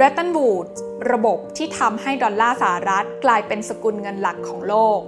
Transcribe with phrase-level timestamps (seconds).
[0.00, 0.78] r e t t o n Woods
[1.12, 5.00] ระบบที่ทำให้ดอลลาร์สหรัฐกลายเป็นสกุลเงินหลักของโลก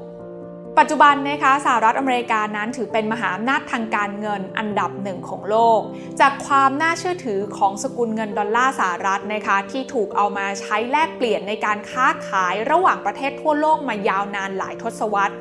[0.78, 5.80] ปัจจุบันนะคะสหรัฐอเมริกานั้นถือเป็นมหาอำนาจทางการเงินอันดับหนึ่งของโลก
[6.20, 15.36] จากความน่าเชื่อถือของสกุลเงินดอลลาร์สหรัฐนะคะที่ถูกเอามาใช้แลกเปลี่ยนในการค้าขายระหว่างประเทศทั่วโลกมายาวนานหลายทศวรรษ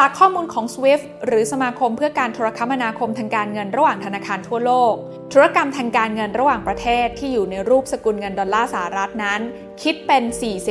[0.00, 4.94] จากข้อมูลของ SWIFT หรือสมาคมเพื่อการโทรคมนาคมทางการเงินระหว่างธนาคารทั่วโลก
[5.32, 9.40] ธุรกรรมทางการเงินระหว่างประเทศที่อยู่ในรูปสกุลเงินดอลลาร์สหรัฐนั้น
[9.82, 10.22] คิดเป็น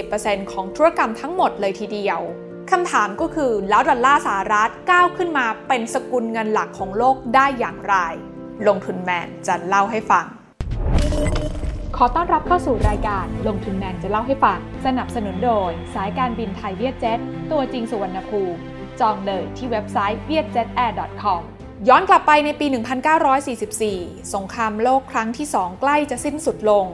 [0.02, 2.20] 40%ของธุรกรรมทั้งหมดเลยทีเดียว
[2.72, 7.96] คำถามก็คือแล้วดอลลาร์สหรัฐก้าวขึ้นมาเป็นสกุลเงินหลักของโลกได้อย่างไร
[8.68, 10.26] ลงทุนแมนจะเล่าให้ฟัง
[11.98, 17.20] ขอต้อนรับเข้าสู่รายการลงทุนแมนจะเล่าให้ฟัง สนับสนุนโดย สายการบินไทยเวียดเจ็ต
[17.52, 18.62] ตัวจริงสุวรรณภูมิ
[19.02, 21.42] จองเลยที่เว็บไซต์ vietjetair.com
[21.90, 22.66] ย้อนกลับไปในปี
[23.50, 26.86] 1944 สงครามโลกครั้งที่สองใกล้จะสิ้นสุดลง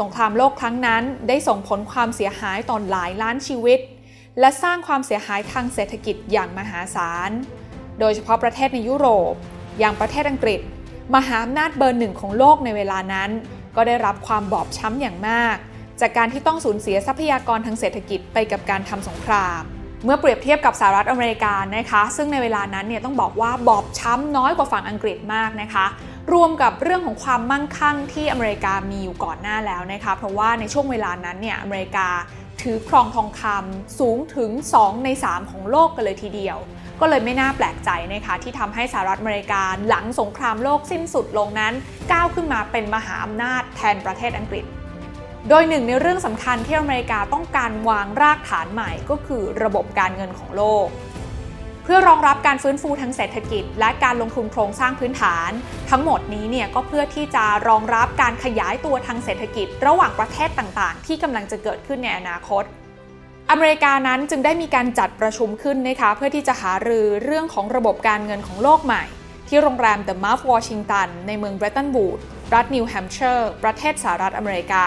[0.00, 3.80] สงครามโลกครั้งนั้นได้ส่งผลความเสียหายต่อหลายล้านชีวิต
[4.40, 7.30] และสร้างความเสียหายทางเศรษฐกิจอย่างมหาศาล
[8.00, 9.34] โดยเฉพาะประเทศในยุโรป
[9.78, 10.60] อย่างประเทศอังกฤษ
[11.14, 13.30] มหาอำนาจเบอร์หนึ่งของโลกในเวลานั้น
[13.76, 15.56] ก็ได้รับความบอบช้ำอย่างมาก
[16.00, 19.62] จากการที่ต้องสูญเสียทรัพยากรทางเศรษฐกิจไปกับการทำสงคราม
[20.04, 25.86] เมื่อเปรียบเทียบกับสหรัฐอเมริกานะคะ ซึ่งในเวลานั้นเนี่ยต้องบอกว่าบอบช้ำน้อยกว่าฝั่งอังกฤษมากนะคะ
[26.32, 32.08] รวมกับเรื่องของความมั่งคั่งที่อเมริกามีอยู่ก่อนหน้าแล้วนะคะ เพราะว่าในช่วงเวลานั้นเนี่ยอเมริกา
[32.62, 36.56] ถือครองทองคำสูงถึง 2 ใน 3 ของโลกกันเลยทีเดียว
[37.00, 41.72] ก็เลยไม่น่าแปลกใจนะคะที่ทำให้สหรัฐอเมริกาหลังสงครามโลกสิ้นสุดลงนั้น
[42.12, 44.64] ก้าวขึ้นมาเป็นมหาอำนาจแทนประเทศอังกฤษ
[45.50, 50.86] โดยหนึ่งในเรื่องสำคัญที่อเมริกาต้องการวางรากฐานใหม่ก็คือระบบการเงินของโลก
[51.84, 55.50] เพื่อรองรับการฟื้นฟูทางเศรษฐกิจ และการลงทุนโครงสร้างพื้นฐาน
[55.90, 62.64] ทั้งหมดนี้เนี่ยก็เพื่อที่จะรองรับการขยายตัวทางเศรษฐกิจ ระหว่างประเทศต่างๆ ที่กำลังจะเกิดขึ้นในอนาคต
[63.50, 69.04] อเมริกานั้นจึงได้มีการจัดประชุมขึ้นนะคะเพื่อที่จะหารือเรื่องของระบบการเงินของโลกใหม่
[69.48, 72.18] ที่โรงแรม The m a r f Washington ในเมืองเบรตันบูด
[72.54, 74.86] รัฐนิวแฮมป์เชอร์ ประเทศสหรัฐอเมริกา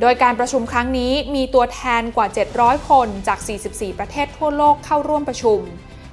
[0.00, 2.26] โดยการประชุมครั้งนี้มีตัวแทนกว่า
[2.58, 5.60] 700 คนจาก 44 ประเทศทั่วโลกเข้าร่วมประชุม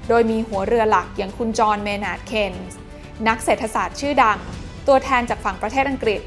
[0.09, 2.77] โดยมีหัวเรือหลักอย่างคุณจอห์น เมนาร์ด เคนส์
[3.27, 4.39] นักเศรษฐศาสตร์ชื่อดัง
[4.87, 6.21] ตัวแทนจากฝั่งประเทศอังกฤษ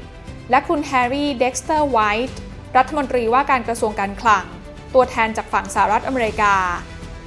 [0.49, 2.39] และคุณแฮร์รี่ เด็กสเตอร์ ไวท์
[2.77, 4.45] รัฐมนตรีว่าการกระทรวงการคลัง
[4.93, 6.55] ตัวแทนจากฝั่งสหรัฐอเมริกา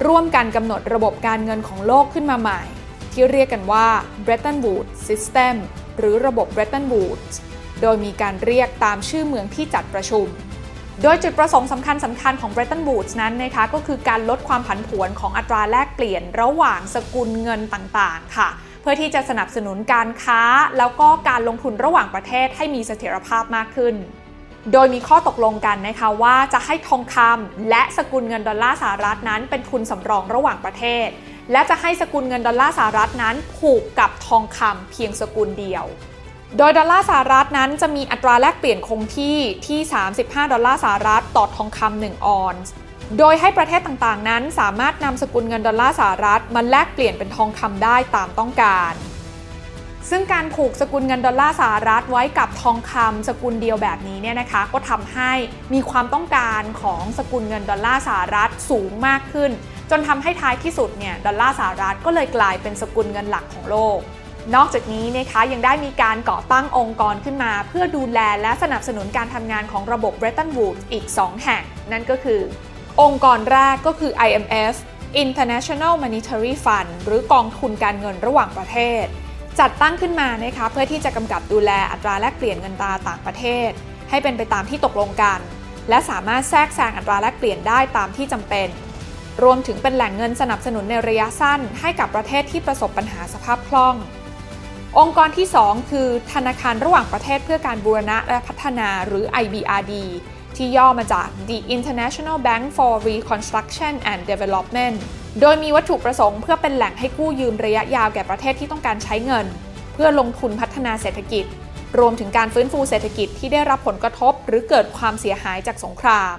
[0.07, 2.61] ร่วมกันกำหนดระบบการเงินของโลกขึ้นมาใหม่
[3.11, 3.87] ที่เรียกกันว่า
[4.25, 5.55] Bretton Woods System
[5.97, 7.33] หรือระบบ Bretton Woods
[7.81, 10.27] โดยมีการเรียกตามชื่อเมืองที่จัดประชุม
[11.03, 18.49] โดยจุดประสงค์สำคัญสำคัญของ Bretton Woods นั้นนะคะก็คือการลดความผันผวนของอัตราแลกเปลี่ยนระหว่างสกุลเงินต่างๆ ค่ะ
[18.81, 20.41] เพื่อที่จะสนับสนุนการค้า
[20.77, 23.95] แล้วก็การลงทุนระหว่างประเทศให้มีเสถียรภาพมากขึ้น
[24.73, 31.07] โดยมีข้อตกลงกันนะคะว่าจะให้ทองคำและสกุลเงินดอลลาร์สหรัฐนั้นเป็นทุนสำรองระหว่างประเทศ
[31.51, 35.85] และจะให้สกุลเงินดอลลาร์สหรัฐนั้นผูกกับทองคำเพียงสกุลเดียว
[36.57, 39.79] โดยดอลลาร์สหรัฐนั้นจะมีอัตราแลกเปลี่ยนคงที่ที่
[40.15, 42.71] 35 ดอลลาร์สหรัฐต่อทองคำ1ออนซ์
[43.19, 48.93] โดยให้ประเทศต่างๆ นั้นสามารถนำสกุลเงินดอลลาร์สหรัฐมาแลกเปลี่ยนเป็นทองคำได้ตามต้องการ
[50.09, 55.31] ซึ่งการผูกสกุลเงินดอลลาร์สหรัฐไว้กับทองคำสกุลเดียวแบบนี้เนี่ยนะคะ ก็ทำให้
[55.73, 59.51] มีความต้องการของสกุลเงินดอลลาร์สหรัฐสูงมากขึ้น
[59.91, 63.99] จนทำให้ท้ายที่สุดเนี่ยดอลลาร์สหรัฐก็เลยกลายเป็นสกุลเงินหลักของโลก
[64.55, 72.41] นอกจากนี้นะคะยังได้มีการก่อตั้งองค์กรขึ้นมา เพื่อดูแลและสนับสนุนการทำงานของระบบ Bretton Woods อีก 2 แห่ง นั่นก็คือ
[73.01, 74.75] องค์กรแรกก็คือ IMF
[75.23, 79.05] International Monetary Fund หรือกองทุนการเงินระหว่างประเทศ
[79.59, 83.69] จัดตั้งขึ้นมานะคะเพื่อที่จะกำกับดูแลอัตราแลกเปลี่ยนเงินตราต่างประเทศ
[84.09, 85.39] ให้เป็นไปตามที่ตกลงกัน
[85.89, 88.67] และสามารถแทรกแซงอัตราแลกเปลี่ยนได้ตามที่จำเป็น
[89.43, 93.95] รวมถึงเป็นแหล่งเงินสนับสนุนในระยะสั้น ให้กับประเทศที่ประสบปัญหาสภาพคล่อง
[94.99, 99.93] องค์กรที่ 2 คือธนาคารระหว่างประเทศเพื่อการบูรณะและพัฒนาหรือ IBRD
[100.55, 104.97] ที่ย่อมาจาก The International Bank for Reconstruction and Development
[105.41, 109.45] โดยมีวัตถุประสงค์เพื่อเป็นแหล่งให้กู้ยืมระยะยาวแก่ประเทศที่ต้องการใช้เงิน
[109.93, 111.45] เพื่อลงทุนพัฒนาเศรษฐกิจ
[111.99, 116.35] รวมถึงการฟื้นฟูเศรษฐกิจที่ได้รับผลกระทบ หรือเกิดความเสียหายจากสงคราม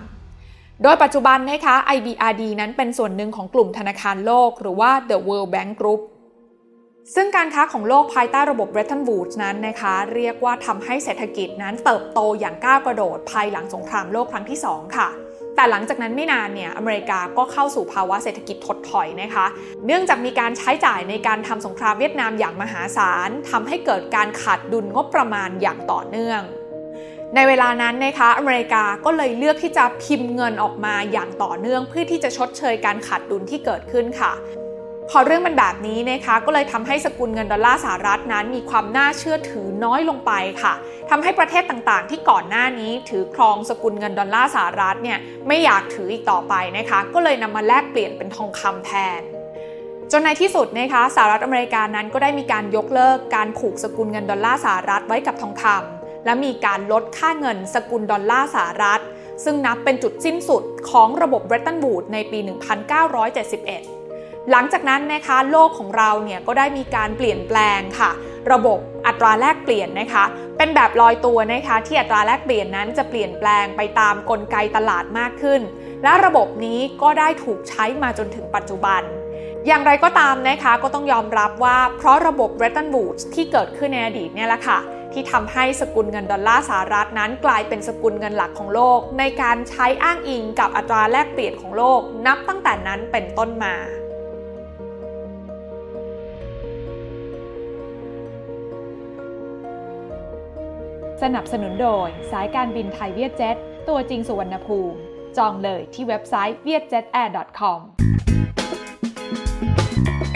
[0.83, 6.03] โดยปัจจุบันนะคะ IBRD นั้นเป็นส่วนหนึ่งของกลุ่มธนาคารโลก หรือว่า The World Bank Group
[7.15, 15.09] ซึ่งการค้าของโลกภายใต้ระบบ Bretton Woods นั้นนะคะ เรียกว่าทำให้เศรษฐกิจนั้นเติบโตอย่างก้าวกระโดดภายหลังสงครามโลกครั้งที่ 2 ค่ะ
[15.57, 19.47] แต่หลังจากนั้นไม่นานเนี่ยอเมริกาก็เข้าสู่ภาวะเศรษฐกิจถดถอยนะคะ
[19.87, 26.41] เนื่องจากมีการใช้จ่ายในการทำสงครามเวียดนามอย่างมหาศาลทำให้เกิดการขาดดุลงบประมาณอย่างต่อเนื่อง
[27.35, 34.33] ในเวลานั้นนะคะอเมริกาก็เลยเลือกที่จะพิมพ์เงินออกมาอย่างต่อเนื่อง เพื่อที่จะชดเชยการขาดดุลที่เกิดขึ้นค่ะ
[35.15, 40.33] พอเรื่องมันแบบนี้นะคะก็เลยทำให้สกุลเงินดอลลาร์สหรัฐนั้น มีความน่าเชื่อถือน้อยลงไป
[40.63, 40.73] ค่ะ
[41.11, 45.19] ทำให้ประเทศต่างๆ ที่ก่อนหน้านี้ถือครองสกุลเงินดอลลาร์สหรัฐเนี่ย
[45.49, 49.21] ไม่อยากถืออีกต่อไปนะคะ ก็เลยนำมาแลกเปลี่ยนเป็นทองคำแทน
[50.13, 59.01] จนในที่สุดนะคะสหรัฐอเมริกานั้นก็ได้มีการยกเลิกการผูกสกุลเงินดอลลาร์สหรัฐไว้กับทองคำและมีการลดค่าเงินสกุลดอลลาร์สหรัฐ
[59.45, 64.02] ซึ่งนับเป็นจุดสิ้นสุดของระบบเบรตันบูดในปี 1971
[64.51, 68.11] หลังจากนั้นนะคะโลกของเราเนี่ยก็ได้มีการเปลี่ยนแปลงค่ะ
[68.53, 70.25] ระบบอัตราแลกเปลี่ยนนะคะ
[70.59, 75.61] เป็นแบบลอยตัวนะคะ ที่อัตราแลกเปลี่ยนนั้นจะเปลี่ยนแปลงไปตามกลไกตลาดมากขึ้น
[76.03, 79.03] และระบบนี้ก็ได้ถูกใช้มาจนถึงปัจจุบัน
[79.67, 84.79] อย่างไรก็ตามนะคะก็ต้องยอมรับว่าเพราะระบบเบรตันบูดที่เกิดขึ้นในอดีตเนี่ยแหละค่ะ
[85.13, 93.75] ที่ทำให้สกุลเงินดอลลาร์สหรัฐนั้นกลายเป็นสกุลเงินหลักของโลก ในการใช้อ้างอิงกับอัตราแลกเปลี่ยนของโลก นับตั้งแต่นั้นเป็นต้นมา
[101.23, 103.57] สนับสนุนโดยสายการบินไทยเวียดเจ็ต
[103.89, 104.97] ตัวจริงสุวรรณภูมิ
[105.37, 107.79] จองเลยที่เว็บไซต์ vietjetair.com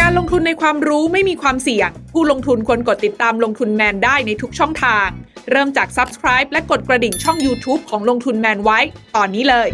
[0.01, 5.09] การลงทุนในความรู้ไม่มีความเสี่ยง ผู้ลงทุนควรกดติดตามลงทุนแมนได้ในทุกช่องทาง
[5.51, 8.79] เริ่มจาก Subscribe และกดกระดิ่งช่อง YouTube ของลงทุนแมนไว้
[9.17, 9.69] ตอนนี้เลย